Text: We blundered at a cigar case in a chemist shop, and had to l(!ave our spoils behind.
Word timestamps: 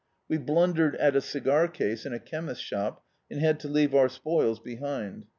We 0.27 0.39
blundered 0.39 0.95
at 0.95 1.15
a 1.15 1.21
cigar 1.21 1.67
case 1.67 2.07
in 2.07 2.13
a 2.13 2.17
chemist 2.17 2.63
shop, 2.63 3.03
and 3.29 3.39
had 3.39 3.59
to 3.59 3.67
l(!ave 3.67 3.95
our 3.95 4.09
spoils 4.09 4.59
behind. 4.59 5.27